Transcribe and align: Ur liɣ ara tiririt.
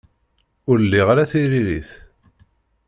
Ur 0.69 0.77
liɣ 0.81 1.07
ara 1.09 1.29
tiririt. 1.31 1.91